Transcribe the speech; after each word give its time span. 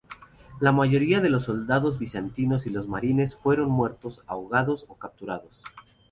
La 0.59 0.71
mayoría 0.71 1.19
de 1.21 1.29
los 1.29 1.43
soldados 1.43 1.99
bizantinos 1.99 2.65
y 2.65 2.71
los 2.71 2.87
marineros 2.87 3.35
fueron 3.35 3.69
muertos, 3.69 4.23
ahogados 4.25 4.85
o 4.87 4.95
capturados. 4.95 5.61